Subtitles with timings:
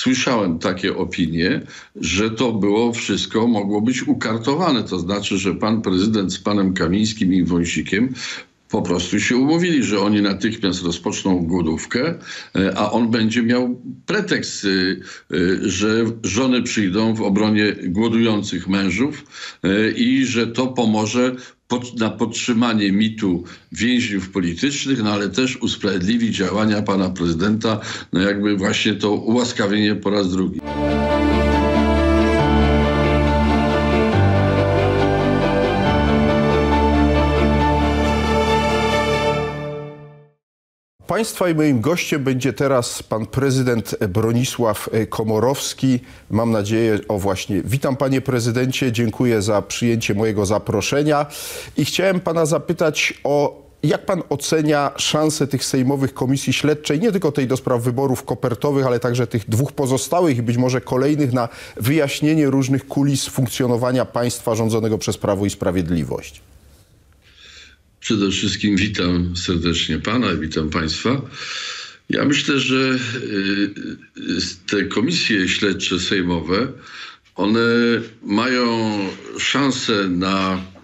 [0.00, 1.60] słyszałem takie opinie,
[1.96, 4.82] że to było wszystko mogło być ukartowane.
[4.82, 8.14] To znaczy, że pan prezydent z panem Kamińskim i Wąsikiem
[8.70, 12.14] po prostu się umówili, że oni natychmiast rozpoczną głodówkę,
[12.56, 19.24] e, a on będzie miał pretekst, e, e, że żony przyjdą w obronie głodujących mężów
[19.96, 21.36] i że to pomoże
[21.98, 27.80] na podtrzymanie mitu więźniów politycznych, no ale też usprawiedliwi działania pana prezydenta,
[28.12, 30.60] no jakby właśnie to ułaskawienie po raz drugi.
[41.08, 46.00] Państwa i moim gościem będzie teraz pan prezydent Bronisław Komorowski.
[46.30, 51.26] Mam nadzieję, o właśnie, witam panie prezydencie, dziękuję za przyjęcie mojego zaproszenia
[51.76, 57.32] i chciałem pana zapytać o jak pan ocenia szanse tych sejmowych komisji śledczej, nie tylko
[57.32, 61.48] tej do spraw wyborów kopertowych, ale także tych dwóch pozostałych i być może kolejnych na
[61.76, 66.42] wyjaśnienie różnych kulis funkcjonowania państwa rządzonego przez Prawo i Sprawiedliwość?
[68.00, 71.22] Przede wszystkim witam serdecznie Pana, witam Państwa.
[72.10, 73.74] Ja myślę, że y,
[74.66, 76.72] te komisje śledcze sejmowe,
[77.34, 77.60] one
[78.22, 78.98] mają
[79.38, 80.77] szansę na Y,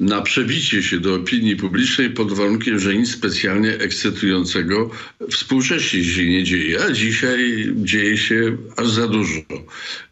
[0.00, 4.90] na przebicie się do opinii publicznej pod warunkiem, że nic specjalnie ekscytującego
[5.30, 9.40] współcześnie się nie dzieje, a dzisiaj dzieje się aż za dużo.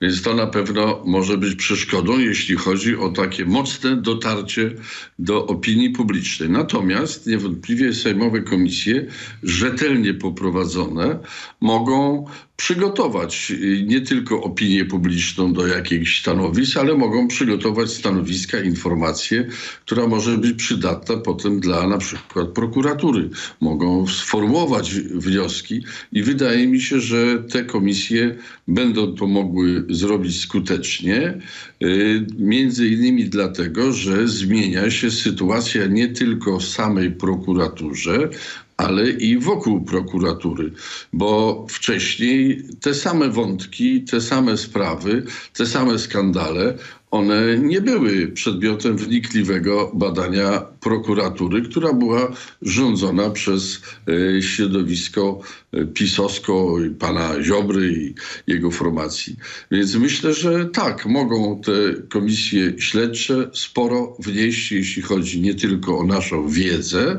[0.00, 4.70] Więc to na pewno może być przeszkodą, jeśli chodzi o takie mocne dotarcie
[5.18, 6.50] do opinii publicznej.
[6.50, 9.06] Natomiast niewątpliwie sejmowe komisje
[9.42, 11.18] rzetelnie poprowadzone
[11.60, 12.26] mogą
[12.58, 19.46] przygotować y, nie tylko opinię publiczną do jakichś stanowisk, ale mogą przygotować stanowiska, informacje,
[19.86, 23.30] która może być przydatna potem dla na przykład prokuratury.
[23.60, 28.36] Mogą sformułować wnioski i wydaje mi się, że te komisje
[28.68, 31.38] będą to mogły zrobić skutecznie,
[31.82, 38.28] y, między innymi dlatego, że zmienia się sytuacja nie tylko w samej prokuraturze,
[38.78, 40.72] ale i wokół prokuratury,
[41.12, 45.22] bo wcześniej te same wątki, te same sprawy,
[45.52, 46.74] te same skandale
[47.10, 55.40] one nie były przedmiotem wnikliwego badania prokuratury, która była rządzona przez e, środowisko
[55.72, 58.14] e, pisowsko pana Ziobry i
[58.46, 59.36] jego formacji.
[59.70, 61.72] Więc myślę, że tak, mogą te
[62.08, 67.18] komisje śledcze sporo wnieść, jeśli chodzi nie tylko o naszą wiedzę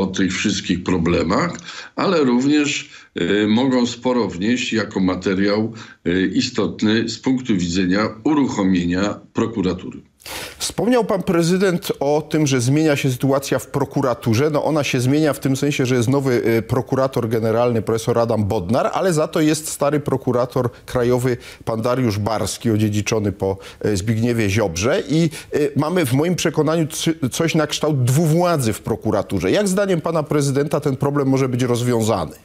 [0.00, 1.58] o tych wszystkich problemach,
[1.96, 5.72] ale również e, mogą sporo wnieść jako materiał
[6.34, 10.02] istotny z punktu widzenia uruchomienia prokuratury.
[10.58, 14.50] Wspomniał pan prezydent o tym, że zmienia się sytuacja w prokuraturze.
[14.50, 18.44] No ona się zmienia w tym sensie, że jest nowy y, prokurator generalny, profesor Adam
[18.44, 24.50] Bodnar, ale za to jest stary prokurator krajowy, pan Dariusz Barski, odziedziczony po y, Zbigniewie
[24.50, 25.02] Ziobrze.
[25.08, 26.86] I y, mamy w moim przekonaniu
[27.32, 29.50] coś na kształt dwuwładzy w prokuraturze.
[29.50, 32.36] Jak zdaniem pana prezydenta ten problem może być rozwiązany?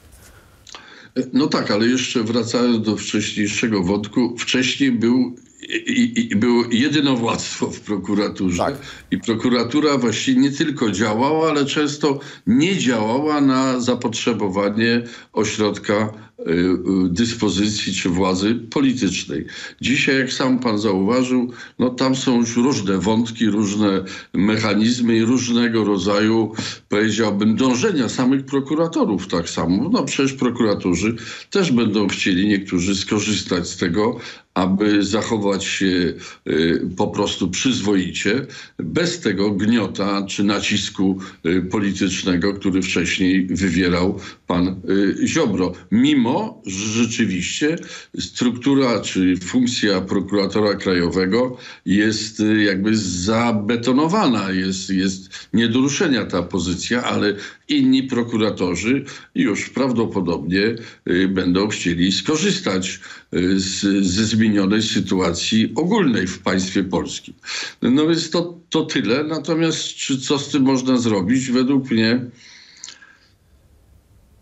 [1.32, 5.34] No tak, ale jeszcze wracając do wcześniejszego wątku, wcześniej był
[5.72, 8.58] i, i było jedynowładztwo w prokuraturze.
[8.58, 8.74] Tak.
[9.10, 15.02] I prokuratura właściwie nie tylko działała, ale często nie działała na zapotrzebowanie
[15.32, 16.76] ośrodka y, y,
[17.08, 19.46] dyspozycji czy władzy politycznej.
[19.80, 24.04] Dzisiaj, jak sam pan zauważył, no tam są już różne wątki, różne
[24.34, 26.52] mechanizmy i różnego rodzaju,
[26.88, 29.88] powiedziałbym, dążenia samych prokuratorów tak samo.
[29.88, 31.16] No przecież prokuratorzy
[31.50, 34.18] też będą chcieli niektórzy skorzystać z tego,
[34.54, 36.14] aby zachować się
[36.46, 38.46] y, po prostu przyzwoicie,
[38.78, 45.72] bez tego gniota czy nacisku y, politycznego, który wcześniej wywierał pan y, Ziobro.
[45.90, 47.76] Mimo, że rzeczywiście
[48.18, 57.04] struktura czy funkcja prokuratora krajowego jest jakby zabetonowana, jest, jest nie do ruszenia ta pozycja,
[57.04, 57.36] ale
[57.68, 60.74] inni prokuratorzy już prawdopodobnie
[61.28, 63.00] będą chcieli skorzystać
[63.56, 67.34] z, ze zmienionej sytuacji ogólnej w państwie polskim.
[67.82, 69.24] No więc to, to tyle.
[69.24, 71.50] Natomiast czy co z tym można zrobić?
[71.50, 72.20] Według mnie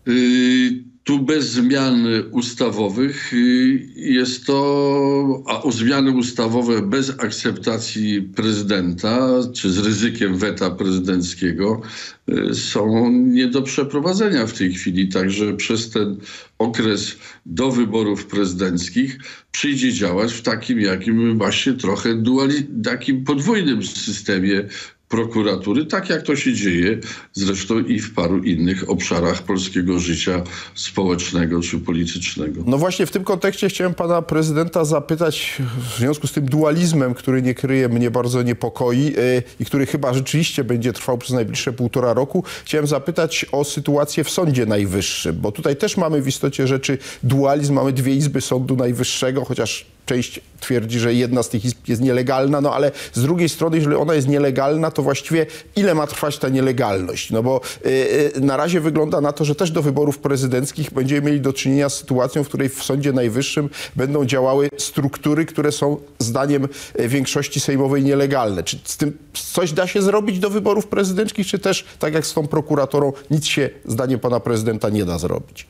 [0.06, 9.70] yy, tu bez zmian ustawowych y, jest to, a zmiany ustawowe bez akceptacji prezydenta, czy
[9.70, 11.80] z ryzykiem weta prezydenckiego,
[12.28, 15.08] y, są nie do przeprowadzenia w tej chwili.
[15.08, 16.16] Także przez ten
[16.58, 17.16] okres
[17.46, 19.18] do wyborów prezydenckich
[19.52, 24.68] przyjdzie działać w takim jakim właśnie trochę duali, takim podwójnym systemie
[25.10, 26.98] prokuratury, tak jak to się dzieje
[27.32, 30.42] zresztą i w paru innych obszarach polskiego życia
[30.74, 32.62] społecznego czy politycznego.
[32.66, 37.42] No właśnie w tym kontekście chciałem pana prezydenta zapytać w związku z tym dualizmem, który
[37.42, 42.14] nie kryje mnie bardzo niepokoi yy, i który chyba rzeczywiście będzie trwał przez najbliższe półtora
[42.14, 42.44] roku.
[42.64, 47.74] Chciałem zapytać o sytuację w Sądzie Najwyższym, bo tutaj też mamy w istocie rzeczy dualizm.
[47.74, 52.60] Mamy dwie izby Sądu Najwyższego, chociaż część twierdzi, że jedna z tych izb jest nielegalna,
[52.60, 55.46] no ale z drugiej strony, jeżeli ona jest nielegalna, to właściwie
[55.76, 57.30] ile ma trwać ta nielegalność?
[57.30, 61.40] No bo yy, na razie wygląda na to, że też do wyborów prezydenckich będziemy mieli
[61.40, 66.68] do czynienia z sytuacją, w której w Sądzie Najwyższym będą działały struktury, które są zdaniem
[66.98, 68.62] większości sejmowej nielegalne.
[68.62, 69.18] Czy z tym
[69.54, 73.46] coś da się zrobić do wyborów prezydenckich, czy też tak jak z tą prokuratorą nic
[73.46, 75.66] się zdaniem pana prezydenta nie da zrobić?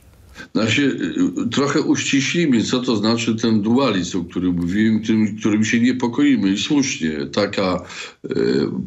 [0.53, 1.13] Znaczy,
[1.51, 5.01] trochę uściślimy, co to znaczy ten dualizm, o którym mówiłem,
[5.39, 7.11] którym się niepokoimy i słusznie.
[7.33, 7.83] Taka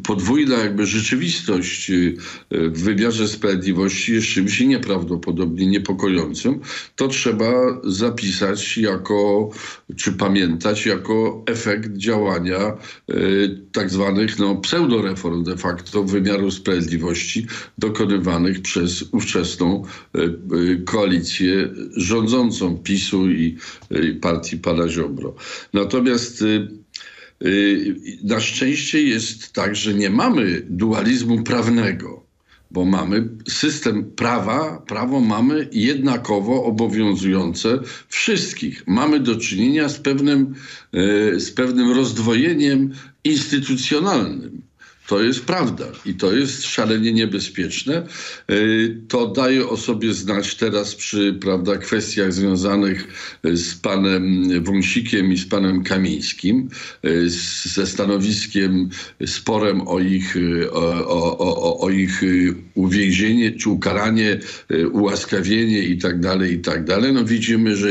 [0.03, 1.93] podwójna jakby rzeczywistość e,
[2.51, 6.59] w wymiarze sprawiedliwości jest czymś nieprawdopodobnie niepokojącym.
[6.95, 7.51] To trzeba
[7.83, 9.49] zapisać jako,
[9.95, 12.77] czy pamiętać jako efekt działania
[13.71, 17.47] tak zwanych no, pseudoreform de facto wymiaru sprawiedliwości
[17.77, 19.83] dokonywanych przez ówczesną
[20.85, 23.57] koalicję rządzącą PiSu i,
[24.21, 25.35] partii pana Ziobro.
[25.73, 26.84] Natomiast y, y,
[28.23, 32.25] na szczęście jest tak, że nie mamy dualizmu prawnego
[32.71, 38.83] bo mamy system prawa, prawo mamy jednakowo obowiązujące wszystkich.
[38.87, 40.55] Mamy do czynienia z pewnym,
[40.95, 42.93] y, z pewnym rozdwojeniem
[43.23, 44.61] instytucjonalnym.
[45.07, 48.03] To jest prawda i to jest szalenie niebezpieczne.
[48.51, 53.07] Y, to daje o sobie znać teraz przy prawda, kwestiach związanych
[53.43, 56.69] z panem Wąsikiem i z panem Kamińskim,
[57.05, 57.29] y,
[57.65, 58.89] ze stanowiskiem,
[59.25, 60.35] sporem o ich,
[60.71, 62.21] o, o, o, o ich
[62.73, 64.39] uwięzienie czy ukaranie,
[64.91, 66.81] ułaskawienie i tak dalej, i tak.
[67.13, 67.89] No widzimy, że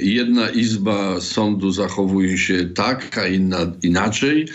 [0.00, 4.48] jedna izba sądu zachowuje się tak, a inna inaczej.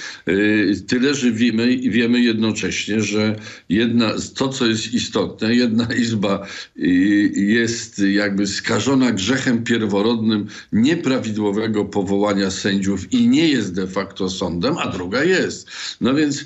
[0.88, 3.35] Tyle, że wiemy, wiemy wiemy jednocześnie, że
[3.69, 6.47] jedna, to, co jest istotne, jedna izba
[6.77, 6.87] y,
[7.35, 14.87] jest jakby skażona grzechem pierworodnym nieprawidłowego powołania sędziów i nie jest de facto sądem, a
[14.87, 15.69] druga jest.
[16.01, 16.45] No więc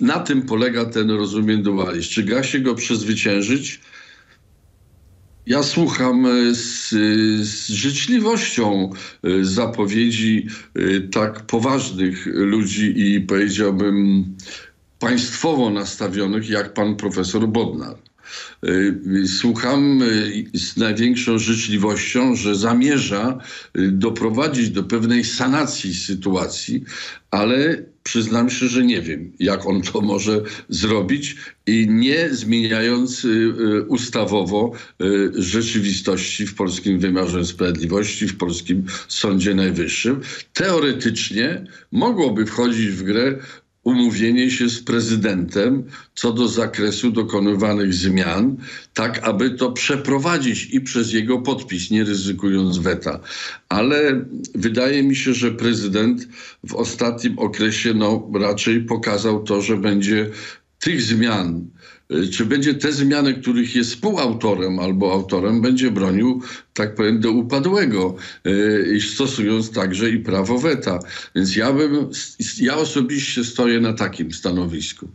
[0.00, 2.10] na tym polega ten, rozumiem, dualizm.
[2.10, 3.80] Czy da się go przezwyciężyć?
[5.46, 6.88] Ja słucham e, z,
[7.48, 8.90] z, życzliwością
[9.22, 14.24] e, zapowiedzi e, tak poważnych ludzi i powiedziałbym
[14.98, 17.96] państwowo nastawionych, jak pan profesor Bodnar.
[19.26, 20.00] Słucham
[20.54, 23.38] z największą życzliwością, że zamierza
[23.74, 26.84] doprowadzić do pewnej sanacji sytuacji,
[27.30, 31.36] ale przyznam się, że nie wiem, jak on to może zrobić
[31.66, 34.72] i nie zmieniając y, y, ustawowo
[35.02, 40.20] y, rzeczywistości w polskim wymiarze sprawiedliwości, w polskim Sądzie Najwyższym.
[40.52, 43.38] Teoretycznie mogłoby wchodzić w grę
[43.86, 45.84] umówienie się z prezydentem
[46.14, 48.56] co do zakresu dokonywanych zmian,
[48.94, 53.20] tak aby to przeprowadzić i przez jego podpis, nie ryzykując weta.
[53.68, 54.24] Ale
[54.54, 56.28] wydaje mi się, że prezydent
[56.64, 60.30] w ostatnim okresie no, raczej pokazał to, że będzie
[60.78, 61.70] tych zmian,
[62.32, 66.42] czy będzie te zmiany, których jest współautorem albo autorem, będzie bronił
[66.76, 70.98] tak powiem, do upadłego, yy, stosując także i prawo weta.
[71.34, 72.10] Więc ja bym,
[72.60, 75.08] ja osobiście stoję na takim stanowisku.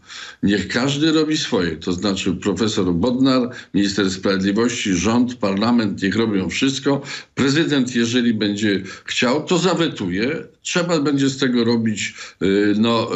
[0.43, 7.01] Niech każdy robi swoje, to znaczy profesor Bodnar, minister sprawiedliwości, rząd, parlament, niech robią wszystko.
[7.35, 10.43] Prezydent, jeżeli będzie chciał, to zawetuje.
[10.61, 13.09] Trzeba będzie z tego robić, yy, no,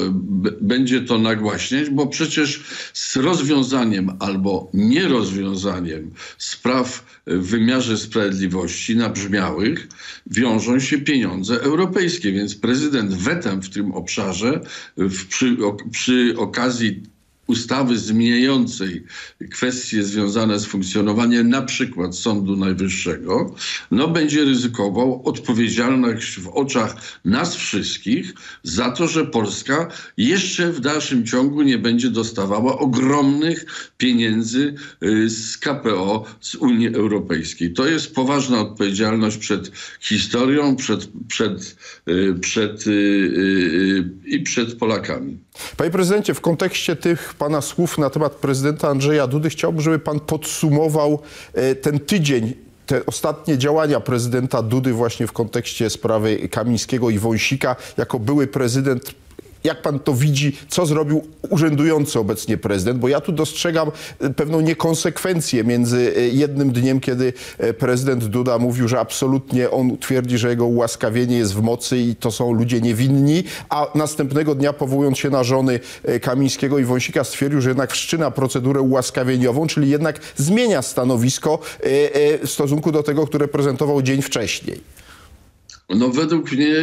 [0.61, 2.63] będzie to nagłaśniać, bo przecież
[2.93, 3.64] z rozwiązaniem
[4.19, 9.87] albo nierozwiązaniem spraw w wymiarze sprawiedliwości nabrzmiałych
[10.27, 14.61] wiążą się pieniądze europejskie, więc prezydent wetem w tym obszarze
[14.97, 15.57] w, przy,
[15.91, 17.03] przy okazji
[17.47, 19.03] ustawy zmieniającej
[19.51, 23.55] kwestie związane z funkcjonowaniem na przykład Sądu Najwyższego,
[23.91, 28.33] no będzie ryzykował odpowiedzialność w oczach nas wszystkich
[28.63, 33.65] za to, że Polska jeszcze w dalszym ciągu nie będzie dostawała ogromnych
[33.97, 37.73] pieniędzy y, z KPO z Unii Europejskiej.
[37.73, 41.75] To jest poważna odpowiedzialność przed historią, przed, przed,
[42.09, 45.44] y, przed, yy, i przed Polakami.
[45.77, 50.19] Panie prezydencie, w kontekście tych pana słów na temat prezydenta Andrzeja Dudy chciałbym, żeby pan
[50.19, 51.19] podsumował
[51.53, 52.53] e, ten tydzień
[52.85, 57.75] te ostatnie działania prezydenta Dudy właśnie w kontekście sprawy Kamińskiego i Wąsika.
[57.97, 59.11] Jako były prezydent
[59.65, 62.99] jak pan to widzi, co zrobił urzędujący obecnie prezydent?
[62.99, 68.57] Bo ja tu dostrzegam e, pewną niekonsekwencję między e, jednym dniem, kiedy e, prezydent Duda
[68.57, 72.81] mówił, że absolutnie on twierdzi, że jego ułaskawienie jest w mocy i to są ludzie
[72.81, 75.79] niewinni, a następnego dnia powołując się na żony
[76.21, 81.59] Kamińskiego i Wąsika stwierdził, że jednak wszczyna procedurę ułaskawieniową, czyli jednak zmienia stanowisko
[82.43, 84.81] w stosunku do tego, które prezentował dzień wcześniej.
[85.89, 86.73] No według mnie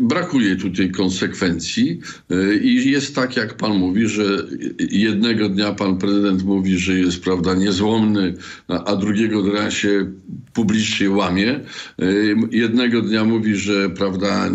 [0.00, 2.00] brakuje tutaj konsekwencji
[2.32, 4.46] y, i jest tak, jak pan mówi, że
[4.90, 8.34] jednego dnia pan prezydent mówi, że jest prawda niezłomny,
[8.68, 10.12] a drugiego dnia się
[10.54, 11.60] publicznie łamie.
[12.02, 14.50] Y, jednego dnia mówi, że prawda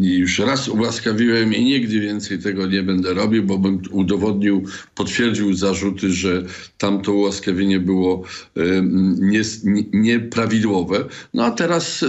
[0.00, 6.12] już raz ułaskawiłem i nigdy więcej tego nie będę robił, bo bym udowodnił, potwierdził zarzuty,
[6.12, 6.44] że
[6.78, 8.22] tamto ułaskawienie było
[9.92, 11.04] nieprawidłowe.
[11.34, 12.04] No a teraz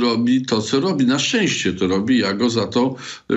[0.00, 1.06] robi to, co robi.
[1.06, 2.18] Na szczęście to robi.
[2.18, 2.96] Ja go za to
[3.30, 3.34] e,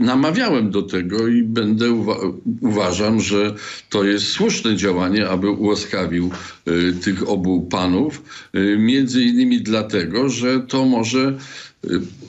[0.00, 2.16] namawiałem do tego i będę uwa
[2.60, 3.54] uważam, że
[3.90, 6.30] to jest słuszne działanie, aby ułaskawił
[6.68, 8.22] y, tych obu panów.
[8.54, 11.38] Y, między innymi dlatego, że to może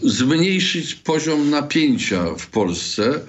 [0.03, 3.20] zmniejszyć poziom napięcia w Polsce,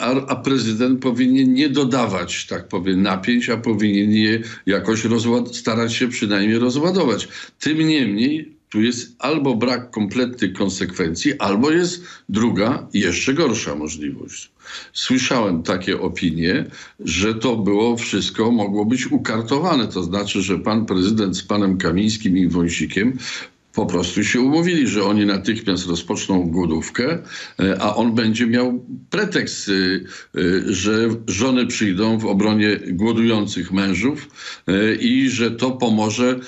[0.00, 5.02] a, a, prezydent powinien nie dodawać, tak powiem, napięć, a powinien je jakoś
[5.52, 7.28] starać się przynajmniej rozładować.
[7.60, 14.50] Tym niemniej tu jest albo brak kompletnych konsekwencji, albo jest druga, jeszcze gorsza możliwość.
[14.92, 16.64] Słyszałem takie opinie,
[17.00, 19.88] że to było wszystko, mogło być ukartowane.
[19.88, 23.18] To znaczy, że pan prezydent z panem Kamińskim i Wąsikiem
[23.78, 27.18] po prostu się umówili, że oni natychmiast rozpoczną głodówkę,
[27.60, 34.28] e, a on będzie miał pretekst, e, e, że żony przyjdą w obronie głodujących mężów
[35.00, 36.40] i że to pomoże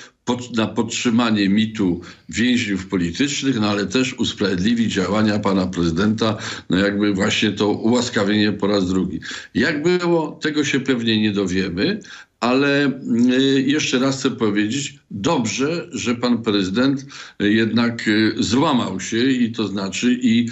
[0.55, 6.37] na podtrzymanie mitu więźniów politycznych, no ale też usprawiedliwi działania pana prezydenta,
[6.69, 9.19] no jakby właśnie to ułaskawienie po raz drugi.
[9.53, 11.99] Jak było, tego się pewnie nie dowiemy,
[12.41, 12.91] ale
[13.31, 17.05] y, jeszcze raz chcę powiedzieć, dobrze, że pan prezydent
[17.39, 20.49] jednak y, złamał się i to znaczy i,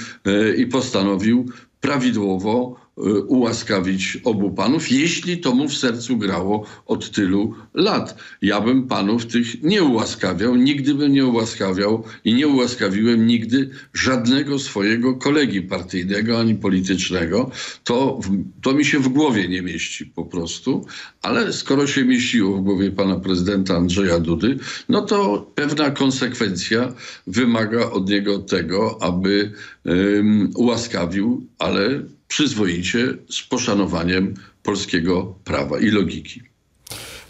[0.58, 2.79] i postanowił prawidłowo
[3.28, 8.18] ułaskawić obu panów, jeśli to mu w sercu grało od tylu lat.
[8.42, 14.60] Ja bym panów tych nie ułaskawiał, nigdy bym nie ułaskawiał i nie ułaskawiłem nigdy żadnego
[14.60, 17.52] swojego kolegi partyjnego ani politycznego.
[17.84, 18.20] To,
[18.62, 20.86] to mi się w głowie nie mieści po prostu,
[21.22, 24.58] ale skoro się mieściło w głowie pana prezydenta Andrzeja Dudy,
[24.90, 26.94] no to pewna konsekwencja
[27.28, 29.52] wymaga od niego tego, aby
[29.86, 34.34] um, ułaskawił, ale przyzwoicie z poszanowaniem
[34.64, 36.49] polskiego prawa i logiki.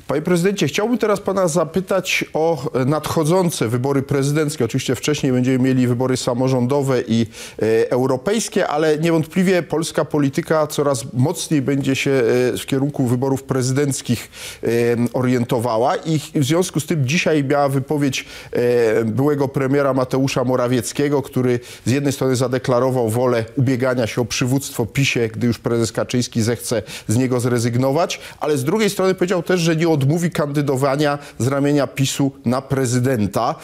[0.10, 4.66] Panie prezydencie, chciałbym teraz pana zapytać o nadchodzące wybory prezydenckie.
[4.66, 7.26] Oczywiście wcześniej będziemy mieli wybory samorządowe i
[7.62, 14.32] e, europejskie, ale niewątpliwie polska polityka coraz mocniej będzie się e, w kierunku wyborów prezydenckich
[14.64, 14.68] e,
[15.14, 21.60] orientowała i w związku z tym dzisiaj miała wypowiedź e, byłego premiera Mateusza Morawieckiego, który
[21.86, 26.82] z jednej strony zadeklarował wolę ubiegania się o przywództwo PiSie, gdy już prezes Kaczyński zechce
[27.08, 31.88] z niego zrezygnować, ale z drugiej strony powiedział też, że nie odmówi kandydowania z ramienia
[31.88, 33.56] PiSu na prezydenta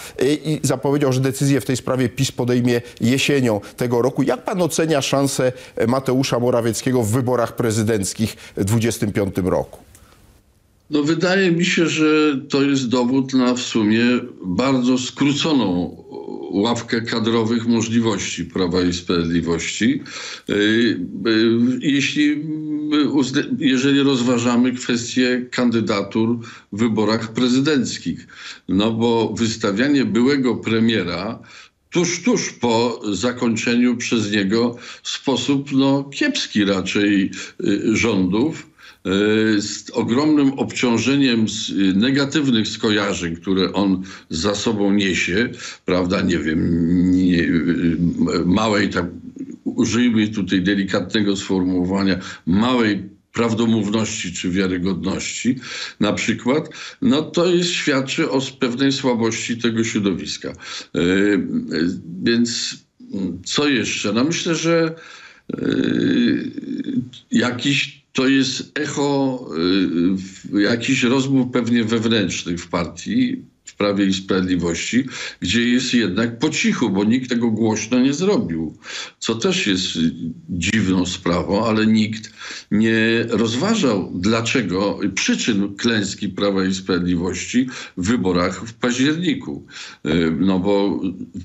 [0.46, 4.24] i zapowiedział, że decyzję w tej sprawie PiS podejmie jesienią tego roku.
[4.24, 5.52] Jak pan ocenia szansę
[5.88, 9.80] Mateusza Morawieckiego w wyborach prezydenckich w 2025 roku?
[10.90, 14.04] No wydaje mi się, że to jest dowód na w sumie
[14.46, 15.98] bardzo skróconą
[16.56, 20.02] ławkę kadrowych możliwości Prawa i Sprawiedliwości.
[20.50, 21.00] Y, y,
[21.82, 22.44] jeśli,
[23.60, 26.40] jeżeli rozważamy kwestię kandydatur
[26.72, 28.28] w wyborach prezydenckich,
[28.70, 31.40] no bo wystawianie byłego premiera
[31.90, 37.32] tuż, tuż po zakończeniu przez niego w sposób no, kiepski raczej
[37.64, 38.75] y, rządów,
[39.60, 45.50] z ogromnym obciążeniem y, negatywnych skojarzeń, które on za sobą niesie,
[45.86, 46.62] prawda, nie wiem,
[47.12, 47.98] nie, y,
[48.46, 49.06] małej, tak,
[49.64, 55.56] użyjmy tutaj delikatnego sformułowania, małej prawdomówności czy wiarygodności
[56.00, 56.70] na przykład,
[57.02, 60.54] no to jest, świadczy o pewnej słabości tego środowiska.
[62.24, 62.78] Więc
[63.14, 64.14] mm, co jeszcze?
[64.14, 64.96] No myślę, że
[67.32, 69.40] jakiś to jest echo
[70.56, 73.46] y, jakichś rozmów pewnie wewnętrznych w partii,
[73.78, 75.06] Prawie i Sprawiedliwości,
[75.40, 78.78] gdzie jest jednak po cichu, bo nikt tego głośno nie zrobił.
[79.20, 79.88] Co też jest
[80.50, 82.34] dziwną sprawą, ale nikt
[82.72, 87.68] nie rozważał, dlaczego przyczyn klęski Prawa i Sprawiedliwości
[87.98, 89.66] w wyborach w październiku.
[90.40, 91.02] No bo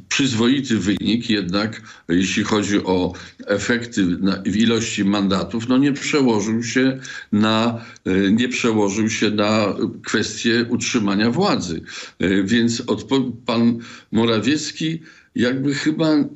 [0.08, 3.12] przyzwoity wynik jednak, jeśli chodzi o
[3.46, 4.06] efekty
[4.46, 6.98] w ilości mandatów, no nie przełożył się
[7.32, 7.84] na,
[8.30, 11.82] nie przełożył się na kwestię utrzymania władzy.
[12.44, 12.82] Więc
[13.46, 13.78] pan
[14.12, 15.00] Morawiecki
[15.34, 16.26] jakby chyba y,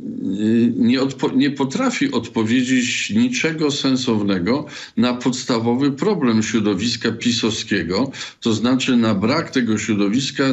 [0.76, 0.98] nie,
[1.34, 8.10] nie, potrafi odpowiedzieć niczego sensownego na podstawowy problem środowiska pisowskiego,
[8.40, 10.44] to znaczy na brak tego środowiska,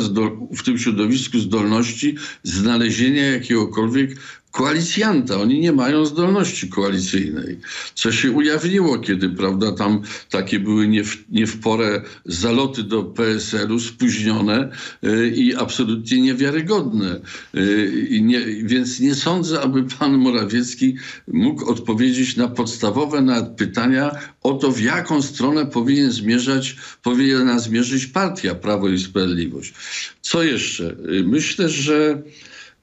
[0.51, 4.15] w tym środowisku zdolności znalezienia jakiegokolwiek
[4.51, 5.37] koalicjanta.
[5.37, 7.59] Oni nie mają zdolności koalicyjnej.
[7.95, 13.03] Co się ujawniło, kiedy, prawda, tam takie były nie w, nie w porę zaloty do
[13.03, 14.69] PSL-u, spóźnione
[15.01, 17.19] yy, i absolutnie niewiarygodne.
[17.53, 20.95] Yy, nie, więc nie sądzę, aby pan Morawiecki
[21.27, 24.11] mógł odpowiedzieć na podstawowe nawet pytania
[24.43, 29.73] o to, w jaką stronę powinien zmierzać, powinna zmierzyć partia Prawo i Sprawiedliwość.
[30.21, 30.95] Co jeszcze?
[31.09, 32.21] Yy, myślę, że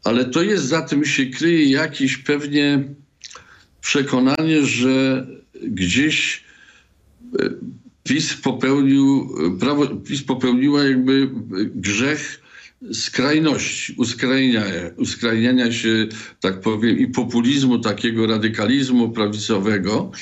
[0.04, 2.84] ale to jest za tym się kryje jakieś pewnie
[3.80, 5.26] przekonanie, że
[5.62, 6.44] gdzieś
[7.38, 7.50] e,
[8.04, 11.30] PiS popełnił, prawo, PiS popełniła jakby
[11.74, 12.48] grzech
[12.92, 16.06] skrajności, uskrajniania, uskrajniania się,
[16.40, 20.12] tak powiem, i populizmu, takiego radykalizmu prawicowego.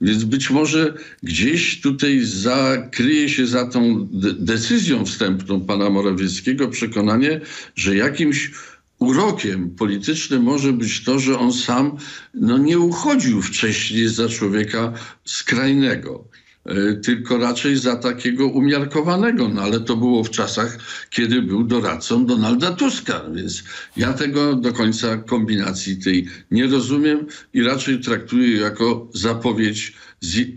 [0.00, 7.40] Więc być może gdzieś tutaj zakryje się za tą decyzją wstępną pana Morawieckiego przekonanie,
[7.74, 8.50] że jakimś
[8.98, 11.96] urokiem politycznym może być to, że on sam
[12.34, 14.92] no, nie uchodził wcześniej za człowieka
[15.24, 16.24] skrajnego
[16.64, 19.48] e, tylko raczej za takiego umiarkowanego.
[19.48, 20.78] No ale to było w czasach,
[21.10, 23.64] kiedy był doradcą Donalda Tuska, więc
[23.96, 29.94] ja tego do końca kombinacji tej nie rozumiem i raczej traktuję jako zapowiedź,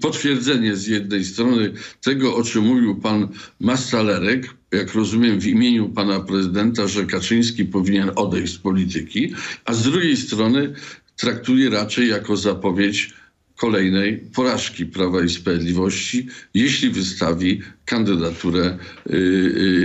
[0.02, 3.28] potwierdzenie z jednej strony tego, o czym mówił pan
[3.60, 9.34] Mastalerek, jak rozumiem, w imieniu pana prezydenta, że Kaczyński powinien odejść z polityki,
[9.66, 10.74] a z drugiej strony
[11.18, 13.14] traktuje raczej jako zapowiedź
[13.56, 18.78] kolejnej porażki Prawa i Sprawiedliwości, jeśli wystawi kandydaturę
[19.10, 19.18] y, y,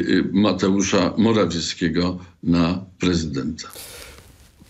[0.08, 3.68] y, Mateusza Morawieckiego na prezydenta.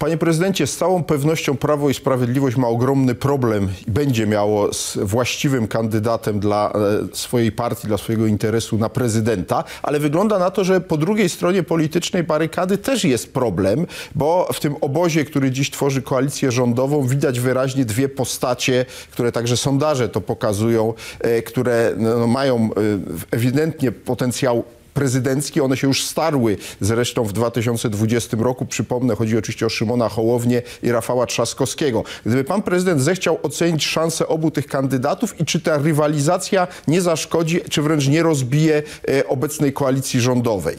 [0.02, 4.98] Panie prezydencie, z całą pewnością Prawo i Sprawiedliwość ma ogromny problem i będzie miało z
[5.02, 6.72] właściwym kandydatem dla
[7.12, 11.28] e, swojej partii, dla swojego interesu na prezydenta, ale wygląda na to, że po drugiej
[11.28, 17.06] stronie politycznej barykady też jest problem, bo w tym obozie, który dziś tworzy koalicję rządową,
[17.06, 23.92] widać wyraźnie dwie postacie, które także sondaże to pokazują, e, które no, mają e, ewidentnie
[23.92, 25.60] potencjał prezydencki.
[25.60, 28.66] One się już starły zresztą w 2020 roku.
[28.66, 32.04] Przypomnę, chodzi oczywiście o Szymona Hołownię i Rafała Trzaskowskiego.
[32.26, 37.60] Gdyby pan prezydent zechciał ocenić szanse obu tych kandydatów i czy ta rywalizacja nie zaszkodzi,
[37.70, 40.76] czy wręcz nie rozbije e, obecnej koalicji rządowej?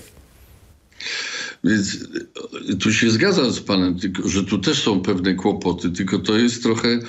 [1.64, 2.08] Więc
[2.70, 6.38] e, tu się zgadzam z panem, tylko, że tu też są pewne kłopoty, tylko to
[6.38, 7.02] jest trochę, e,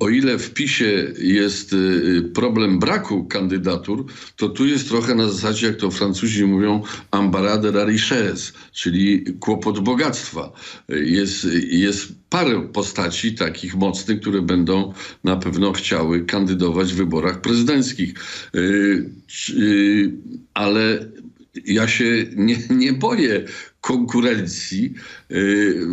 [0.00, 1.76] o ile w PiSie jest e,
[2.22, 4.04] problem braku kandydatur,
[4.36, 9.80] to tu jest trochę na zasadzie, jak to Francuzi mówią, embarade la richesse, czyli kłopot
[9.80, 10.52] bogactwa.
[10.88, 14.92] Jest, jest parę postaci takich mocnych, które będą
[15.24, 18.14] na pewno chciały kandydować w wyborach prezydenckich.
[20.54, 21.08] Ale
[21.66, 22.04] ja się
[22.36, 23.44] nie, nie boję
[23.80, 24.94] konkurencji
[25.30, 25.86] y,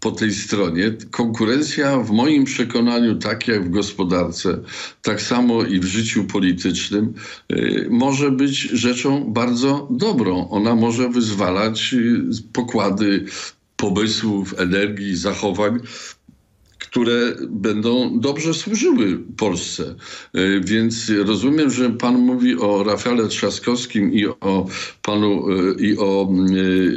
[0.00, 0.92] po tej stronie.
[1.10, 4.58] Konkurencja w moim przekonaniu, tak jak w gospodarce,
[5.02, 7.14] tak samo i w życiu politycznym,
[7.52, 10.48] y, może być rzeczą bardzo dobrą.
[10.48, 12.22] Ona może wyzwalać y,
[12.52, 13.24] pokłady
[13.76, 15.80] pomysłów, energii, zachowań,
[16.94, 19.94] które będą dobrze służyły Polsce.
[20.34, 24.66] E, więc rozumiem, że pan mówi o Rafale Trzaskowskim i o
[25.02, 26.28] panu e, i o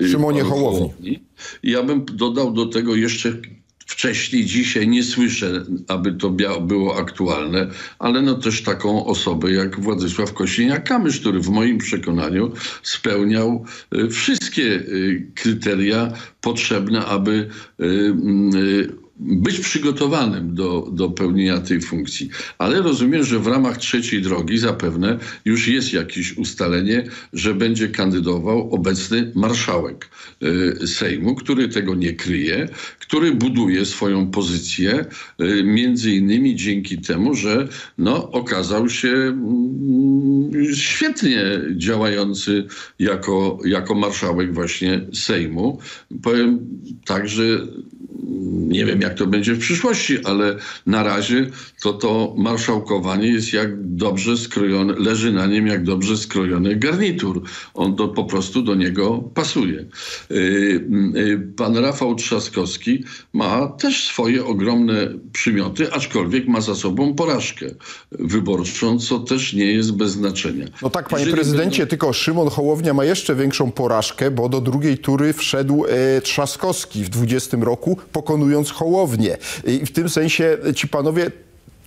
[0.04, 1.20] e, Szymonie Hołowni.
[1.64, 3.34] Ja bym dodał do tego jeszcze
[3.80, 6.30] wcześniej, dzisiaj nie słyszę, aby to
[6.62, 7.68] było aktualne,
[8.00, 12.52] ale no też taką osobę jak Władysław Kosiniak-Kamysz, który w moim przekonaniu
[12.84, 13.66] spełniał
[14.12, 14.84] wszystkie
[15.36, 17.50] kryteria potrzebne, aby
[19.20, 22.30] być przygotowanym do, do pełnienia tej funkcji.
[22.58, 27.04] Ale rozumiem, że w ramach trzeciej drogi zapewne już jest jakieś ustalenie,
[27.34, 30.10] że będzie kandydował obecny marszałek
[30.84, 35.06] y, Sejmu, który tego nie kryje, który buduje swoją pozycję
[35.42, 41.44] y, między innymi dzięki temu, że no, okazał się mm, świetnie
[41.76, 42.68] działający
[43.00, 45.80] jako, jako marszałek właśnie Sejmu.
[46.22, 46.60] Powiem
[47.06, 47.68] tak, że
[48.68, 51.50] nie wiem, jak to będzie w przyszłości, ale na razie
[51.82, 57.42] to to marszałkowanie jest jak dobrze skrojone, leży na nim jak dobrze skrojony garnitur.
[57.74, 59.86] On to po prostu do niego pasuje.
[60.32, 60.36] Y,
[61.16, 67.66] y, pan Rafał Trzaskowski ma też swoje ogromne przymioty, aczkolwiek ma za sobą porażkę
[68.12, 70.66] wyborczą, co też nie jest bez znaczenia.
[70.82, 71.90] No tak, panie Jeżeli prezydencie, będą...
[71.90, 77.10] tylko Szymon Hołownia ma jeszcze większą porażkę, bo do drugiej tury wszedł e, Trzaskowski w
[77.10, 79.38] 20 roku, pokonując Hołownię.
[79.68, 81.32] I w tym sensie ci panowie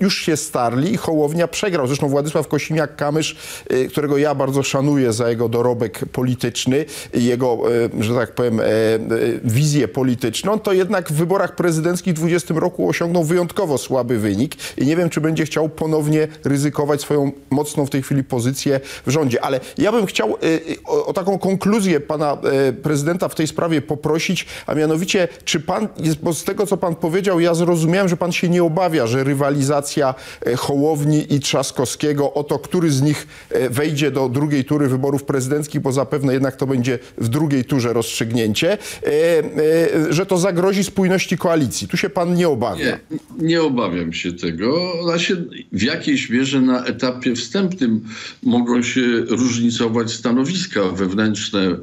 [0.01, 1.87] już się starli i Hołownia przegrał.
[1.87, 3.35] Zresztą Władysław Kosiniak-Kamysz,
[3.73, 6.85] y, którego ja bardzo szanuję za jego dorobek polityczny
[7.15, 7.59] jego,
[8.01, 8.99] y, że tak powiem, e, e,
[9.45, 14.87] wizję polityczną, to jednak w wyborach prezydenckich w 20 roku osiągnął wyjątkowo słaby wynik i
[14.87, 19.45] nie wiem, czy będzie chciał ponownie ryzykować swoją mocną w tej chwili pozycję w rządzie.
[19.45, 23.83] Ale ja bym chciał y, o, o taką konkluzję pana e, prezydenta w tej sprawie
[23.83, 25.89] poprosić, a mianowicie, czy pan,
[26.23, 29.90] bo z tego, co pan powiedział, ja zrozumiałem, że pan się nie obawia, że rywalizacja
[29.99, 35.25] E, Hołowni i Trzaskowskiego o to, który z nich e, wejdzie do drugiej tury wyborów
[35.25, 41.39] prezydenckich, bo zapewne jednak to będzie w drugiej turze rozstrzygnięcie, e, że to zagrozi spójności
[41.39, 41.89] koalicji.
[41.89, 42.85] Tu się pan nie obawia.
[42.85, 44.93] Nie, nie obawiam się tego.
[45.01, 45.37] Ona się
[45.73, 48.05] w jakiejś mierze na etapie wstępnym
[48.43, 51.77] mogą się różnicować stanowiska wewnętrzne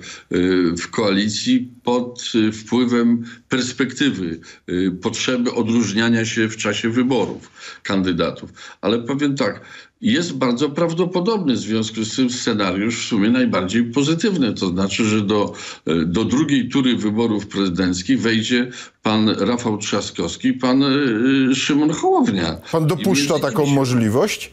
[0.78, 4.40] w koalicji pod wpływem perspektywy,
[5.02, 7.52] potrzeby odróżniania się w czasie wyborów
[7.98, 8.54] kandydatów.
[8.82, 9.62] Ale powiem tak,
[10.02, 14.54] jest bardzo prawdopodobny w związku z tym scenariusz w sumie najbardziej pozytywny.
[14.54, 15.54] To znaczy, że do,
[15.86, 18.72] e, do drugiej tury wyborów prezydenckich wejdzie
[19.04, 22.58] pan Rafał Trzaskowski, pan y, Szymon Hołownia.
[22.72, 24.52] Pan dopuszcza taką możliwość?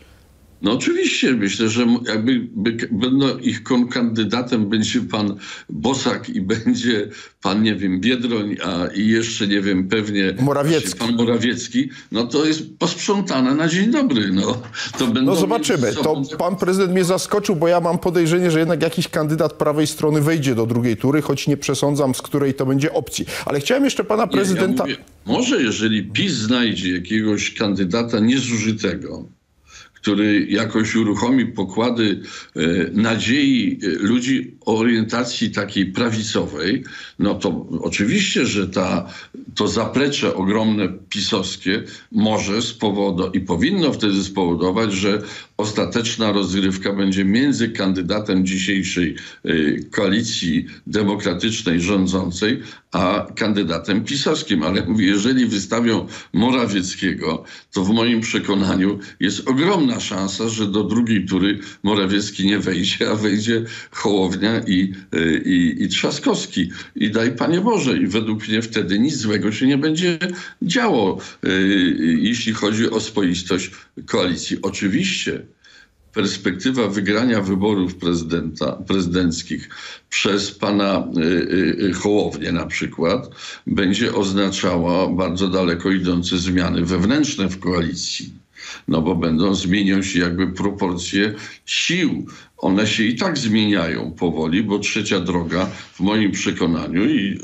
[0.65, 5.37] No oczywiście, myślę, że jakby by, będą ich kandydatem będzie pan
[5.69, 7.09] Bosak i będzie
[7.43, 10.99] pan, nie wiem, Biedroń, a i jeszcze, nie wiem, pewnie Morawiecki.
[10.99, 14.33] pan Morawiecki, no to jest posprzątane na dzień dobry.
[14.33, 14.63] No,
[14.99, 15.93] to będą no zobaczymy.
[15.93, 20.21] To pan prezydent mnie zaskoczył, bo ja mam podejrzenie, że jednak jakiś kandydat prawej strony
[20.21, 23.27] wejdzie do drugiej tury, choć nie przesądzam, z której to będzie opcji.
[23.47, 24.85] Ale chciałem jeszcze pana prezydenta...
[24.85, 29.25] Nie, ja mówię, może jeżeli PiS znajdzie jakiegoś kandydata niezużytego,
[30.05, 32.21] który jakoś uruchomi pokłady
[32.57, 32.61] e,
[32.93, 36.85] nadziei e, ludzi o orientacji takiej prawicowej,
[37.19, 39.09] no to oczywiście, że ta,
[39.55, 45.23] to zaplecze ogromne pisowskie może spowodować i powinno wtedy spowodować, że
[45.65, 49.51] ostateczna rozgrywka będzie między kandydatem dzisiejszej e,
[49.91, 54.63] koalicji demokratycznej rządzącej, a kandydatem pisowskim.
[54.63, 61.59] Ale jeżeli wystawią Morawieckiego, to w moim przekonaniu jest ogromna szansa, że do drugiej tury
[61.83, 66.71] Morawiecki nie wejdzie, a wejdzie Hołownia i, e, i, i Trzaskowski.
[66.97, 70.19] I daj Panie Boże, i według mnie wtedy nic złego się nie będzie
[70.63, 71.49] działo, e,
[72.31, 73.71] jeśli chodzi o spoistość
[74.07, 74.59] koalicji.
[74.63, 75.54] Oczywiście
[76.15, 77.95] perspektywa wygrania wyborów
[78.87, 79.69] prezydenckich
[80.11, 81.21] przez pana y,
[81.91, 83.31] y, Hołownię na przykład
[83.67, 88.33] będzie oznaczała bardzo daleko idące zmiany wewnętrzne w koalicji.
[88.89, 91.35] No bo będą, zmienią się jakby proporcje
[91.67, 92.27] sił
[92.65, 97.37] one się i tak zmieniają powoli, bo trzecia droga w moim przekonaniu y,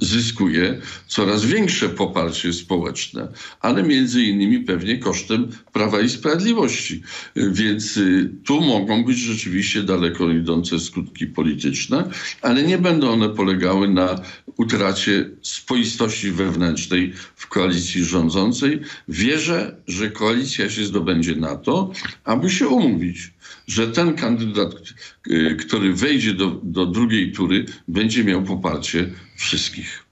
[0.00, 3.28] zyskuje coraz większe poparcie społeczne,
[3.60, 7.02] ale między innymi pewnie kosztem Prawa i Sprawiedliwości.
[7.36, 12.10] Więc y, tu mogą być rzeczywiście daleko idące skutki polityczne,
[12.42, 14.20] ale nie będą one polegały na
[14.56, 18.80] utracie spoistości wewnętrznej w koalicji rządzącej.
[19.08, 21.90] Wierzę, że koalicja się zdobędzie na to,
[22.24, 23.33] aby się umówić
[23.66, 24.74] że ten kandydat,
[25.30, 30.04] y, który wejdzie do, do drugiej tury, będzie miał poparcie wszystkich.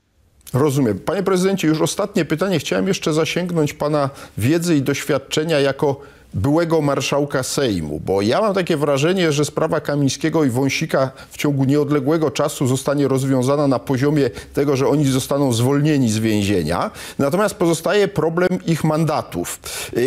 [0.52, 0.98] Rozumiem.
[0.98, 2.58] Panie prezydencie, już ostatnie pytanie.
[2.58, 6.00] Chciałem jeszcze zasięgnąć pana wiedzy i doświadczenia jako
[6.34, 11.64] byłego marszałka Sejmu, bo ja mam takie wrażenie, że sprawa Kamińskiego i Wąsika w ciągu
[11.64, 18.08] nieodległego czasu zostanie rozwiązana na poziomie tego, że oni zostaną zwolnieni z więzienia, natomiast pozostaje
[18.08, 19.60] problem ich mandatów.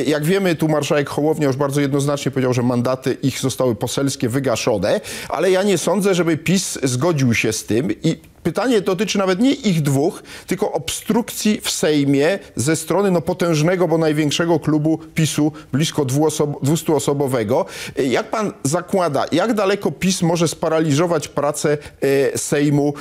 [0.07, 5.01] Jak wiemy, tu marszałek Hołownia już bardzo jednoznacznie powiedział, że mandaty ich zostały poselskie wygaszone,
[5.29, 9.53] ale ja nie sądzę, żeby PiS zgodził się z tym i pytanie dotyczy nawet nie
[9.53, 16.05] ich dwóch, tylko obstrukcji w Sejmie ze strony no, potężnego, bo największego klubu PiSu, blisko
[16.05, 17.65] 200-osobowego.
[18.09, 22.93] Jak pan zakłada, jak daleko PiS może sparaliżować pracę e, Sejmu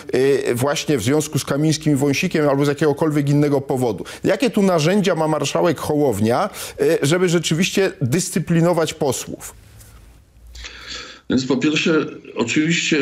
[0.48, 4.04] e, właśnie w związku z Kamińskim i Wąsikiem albo z jakiegokolwiek innego powodu?
[4.24, 9.63] Jakie tu narzędzia ma marszałek Hołownia, e, żeby rzeczywiście dyscyplinować posłów?
[11.30, 12.98] Więc po pierwsze, oczywiście,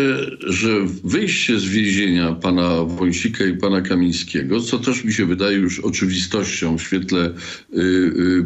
[0.46, 0.68] że
[1.04, 6.78] wyjście z więzienia pana Wojsika i pana Kamińskiego, co też mi się wydaje już oczywistością
[6.78, 8.44] w świetle y, y,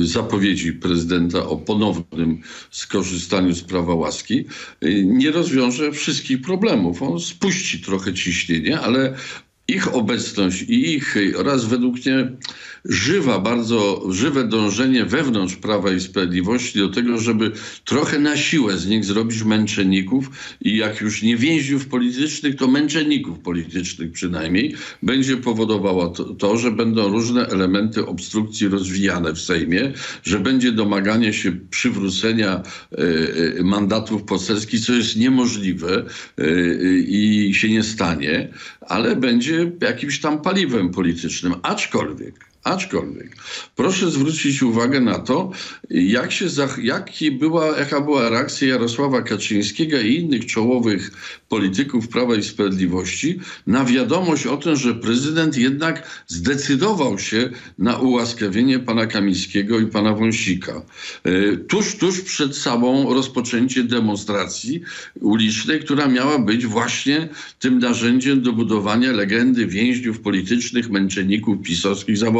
[0.00, 4.44] y, zapowiedzi prezydenta o ponownym skorzystaniu z prawa łaski,
[5.04, 7.02] nie rozwiąże wszystkich problemów.
[7.02, 9.14] On spuści trochę ciśnienie, ale
[9.70, 12.32] ich obecność i ich oraz według mnie
[12.84, 17.52] żywa, bardzo żywe dążenie wewnątrz Prawa i Sprawiedliwości do tego, żeby
[17.84, 20.30] trochę na siłę z nich zrobić męczenników
[20.60, 26.70] i jak już nie więźniów politycznych, to męczenników politycznych przynajmniej, będzie powodowało to, to, że
[26.70, 32.62] będą różne elementy obstrukcji rozwijane w Sejmie, że będzie domaganie się przywrócenia
[32.98, 36.04] y, mandatów poselskich, co jest niemożliwe
[36.40, 38.48] y, i się nie stanie,
[38.80, 41.54] ale będzie jakimś tam paliwem politycznym.
[41.62, 43.36] Aczkolwiek Aczkolwiek
[43.76, 45.50] proszę zwrócić uwagę na to,
[45.90, 46.46] jak się,
[46.82, 51.10] jaki była, jaka była reakcja Jarosława Kaczyńskiego i innych czołowych
[51.48, 58.78] polityków Prawa i Sprawiedliwości na wiadomość o tym, że prezydent jednak zdecydował się na ułaskawienie
[58.78, 60.82] pana Kamińskiego i pana Wąsika.
[61.24, 64.82] E, tuż, tuż przed samą rozpoczęcie demonstracji
[65.20, 72.30] ulicznej, która miała być właśnie tym narzędziem do budowania legendy więźniów politycznych, męczenników pisowskich za.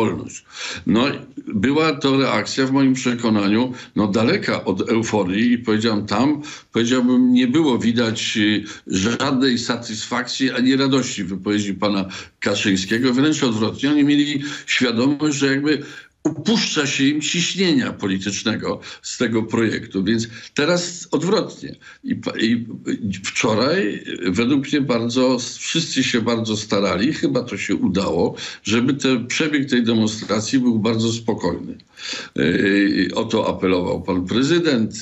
[0.87, 1.05] No,
[1.47, 6.43] była to reakcja w moim przekonaniu no, daleka od euforii i powiedziałem tam,
[6.73, 12.09] powiedziałbym, nie było widać y, żadnej satysfakcji ani radości w wypowiedzi pana
[12.41, 13.13] Kaszyńskiego.
[13.13, 15.83] Wręcz odwrotnie, oni mieli świadomość, że jakby
[16.25, 20.05] upuszcza się im ciśnienia politycznego z tego projektu.
[20.05, 21.77] Więc teraz odwrotnie.
[22.05, 22.67] I, I,
[23.25, 29.71] wczoraj według mnie bardzo, wszyscy się bardzo starali, chyba to się udało, żeby ten przebieg
[29.71, 31.79] tej demonstracji był bardzo spokojny.
[32.37, 34.95] Yy, o to apelował pan prezydent.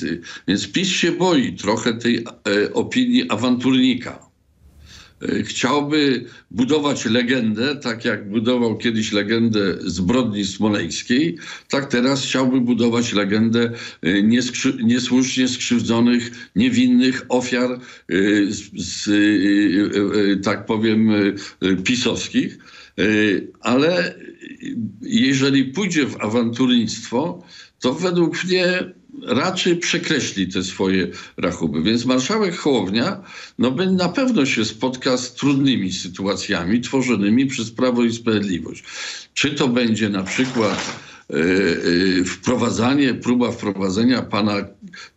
[0.47, 4.28] Więc PiS się boi trochę tej e, opinii awanturnika
[5.43, 11.37] chciałby budować legendę, tak jak budował kiedyś legendę zbrodni smoleńskiej,
[11.69, 14.23] tak teraz chciałby budować legendę e,
[14.83, 17.79] niesłusznie skrzywdzonych, niewinnych ofiar, e,
[18.47, 19.09] z, z,
[20.43, 21.11] tak powiem,
[21.83, 22.57] pisowskich.
[23.61, 24.15] Ale
[25.01, 27.43] jeżeli pójdzie w awanturnictwo,
[27.79, 28.93] to według mnie
[29.25, 31.83] raczej przekreśli te swoje rachuby.
[31.83, 33.23] Więc marszałek Hołownia
[33.59, 38.83] no, na pewno się spotka z trudnymi sytuacjami tworzonymi przez Prawo i Sprawiedliwość.
[39.33, 44.55] Czy to będzie na przykład e, e, wprowadzanie, próba wprowadzenia pana,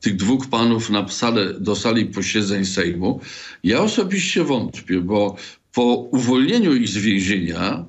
[0.00, 3.20] tych dwóch panów na salę, do sali posiedzeń Sejmu.
[3.64, 5.36] Ja osobiście wątpię, bo
[5.72, 7.84] po uwolnieniu ich z więzienia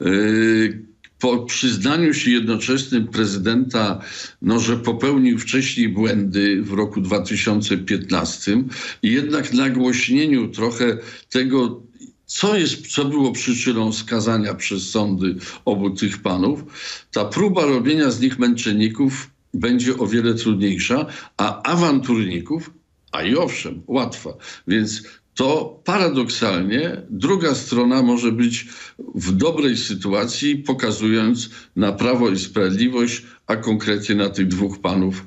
[0.00, 0.87] yy,
[1.18, 4.00] po przyznaniu się jednoczesnym prezydenta,
[4.42, 8.64] no, że popełnił wcześniej błędy w roku 2015
[9.02, 10.98] i jednak nagłośnieniu trochę
[11.30, 11.82] tego,
[12.26, 16.64] co, jest, co było przyczyną skazania przez sądy obu tych panów,
[17.12, 22.70] ta próba robienia z nich męczenników będzie o wiele trudniejsza, a awanturników,
[23.12, 24.30] a i owszem, łatwa.
[24.68, 25.02] Więc
[25.38, 28.66] to paradoksalnie druga strona może być
[29.14, 35.26] w dobrej sytuacji, pokazując na Prawo i Sprawiedliwość, a konkretnie na tych dwóch panów,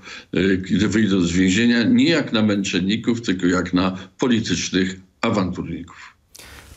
[0.62, 6.16] gdy wyjdą z więzienia, nie jak na męczenników, tylko jak na politycznych awanturników.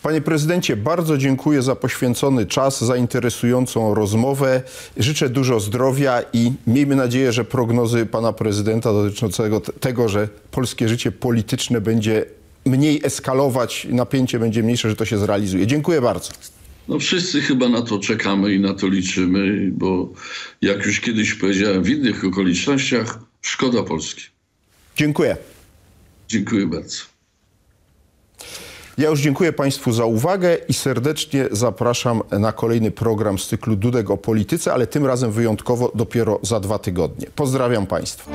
[0.03, 4.63] Panie prezydencie, bardzo dziękuję za poświęcony czas, za interesującą rozmowę.
[4.97, 11.13] Życzę dużo zdrowia i miejmy nadzieję, że prognozy pana prezydenta dotyczącego tego, że polskie życie
[11.13, 12.27] polityczne będzie
[12.67, 15.67] mniej eskalować, napięcie będzie mniejsze, że to się zrealizuje.
[15.67, 16.31] Dziękuję bardzo.
[16.89, 20.09] No wszyscy chyba na to czekamy i na to liczymy, bo
[20.63, 24.23] jak już kiedyś powiedziałem, w innych okolicznościach szkoda Polski.
[24.97, 25.37] Dziękuję.
[26.29, 26.97] Dziękuję bardzo.
[28.99, 34.11] Ja już dziękuję Państwu za uwagę i serdecznie zapraszam na kolejny program z cyklu Dudek
[34.11, 37.27] o polityce, ale tym razem wyjątkowo dopiero za dwa tygodnie.
[37.37, 38.31] Pozdrawiam Państwa.